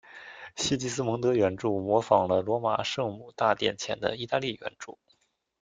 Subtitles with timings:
[0.55, 4.97] 西吉斯蒙德圆柱模仿了罗马圣母大殿前的意大利圆柱。